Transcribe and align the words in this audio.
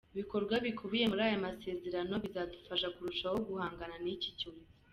Ibikorwa 0.13 0.53
bikubiye 0.65 1.05
muri 1.07 1.21
aya 1.27 1.43
masezerano 1.45 2.13
bizadufasha 2.23 2.87
kurushaho 2.95 3.37
guhangana 3.47 3.95
n’iki 4.03 4.31
cyorezo. 4.39 4.71